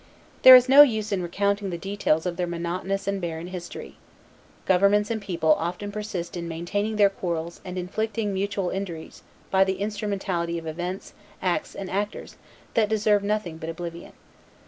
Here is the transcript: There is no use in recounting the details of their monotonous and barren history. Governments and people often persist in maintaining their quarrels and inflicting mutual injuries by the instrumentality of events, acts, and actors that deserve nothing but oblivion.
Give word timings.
There 0.41 0.55
is 0.55 0.67
no 0.67 0.81
use 0.81 1.11
in 1.11 1.21
recounting 1.21 1.69
the 1.69 1.77
details 1.77 2.25
of 2.25 2.35
their 2.35 2.47
monotonous 2.47 3.05
and 3.07 3.21
barren 3.21 3.45
history. 3.45 3.97
Governments 4.65 5.11
and 5.11 5.21
people 5.21 5.53
often 5.59 5.91
persist 5.91 6.35
in 6.35 6.47
maintaining 6.47 6.95
their 6.95 7.11
quarrels 7.11 7.61
and 7.63 7.77
inflicting 7.77 8.33
mutual 8.33 8.71
injuries 8.71 9.21
by 9.51 9.63
the 9.63 9.79
instrumentality 9.79 10.57
of 10.57 10.65
events, 10.65 11.13
acts, 11.39 11.75
and 11.75 11.87
actors 11.87 12.35
that 12.73 12.89
deserve 12.89 13.21
nothing 13.21 13.57
but 13.59 13.69
oblivion. 13.69 14.13